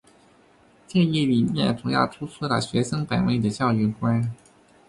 [0.87, 4.33] 这一理念主要突出了学生本位的教育观。